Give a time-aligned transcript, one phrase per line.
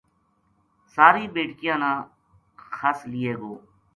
[0.93, 1.91] ساری بیٹکیاں نا
[2.77, 3.53] خس لیے گو‘‘